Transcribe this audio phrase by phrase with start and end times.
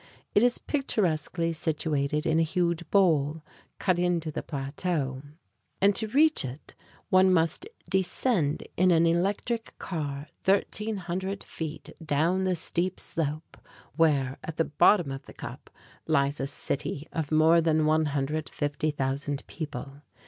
[0.33, 3.43] It is picturesquely situated in a huge bowl,
[3.77, 5.21] cut into the plateau;
[5.79, 6.73] and to reach it
[7.09, 13.57] one must descend in an electric car, 1,300 feet down the steep slope,
[13.95, 15.69] where, at the bottom of the cup,
[16.07, 20.01] lies a city of more than 150,000 people.